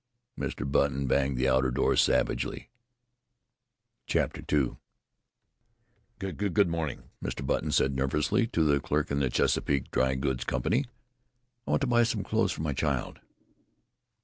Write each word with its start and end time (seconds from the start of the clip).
Mr. 0.35 0.65
Button 0.65 1.05
banged 1.05 1.37
the 1.37 1.47
outer 1.47 1.69
door 1.69 1.95
savagely.... 1.95 2.71
II 4.11 4.75
"Good 6.17 6.67
morning," 6.67 7.11
Mr. 7.23 7.45
Button 7.45 7.71
said 7.71 7.93
nervously, 7.95 8.47
to 8.47 8.63
the 8.63 8.79
clerk 8.79 9.11
in 9.11 9.19
the 9.19 9.29
Chesapeake 9.29 9.91
Dry 9.91 10.15
Goods 10.15 10.43
Company. 10.43 10.85
"I 11.67 11.69
want 11.69 11.81
to 11.81 11.87
buy 11.87 12.01
some 12.01 12.23
clothes 12.23 12.51
for 12.51 12.63
my 12.63 12.73
child." 12.73 13.19